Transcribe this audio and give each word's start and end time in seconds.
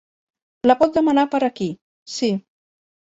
La 0.71 0.75
pot 0.79 0.95
demanar 0.95 1.25
per 1.35 1.43
aquí, 1.49 1.67
sí. 2.15 2.31